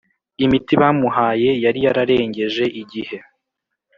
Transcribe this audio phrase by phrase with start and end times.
[0.43, 3.17] imiti bamuhaye yari yararengeje igihe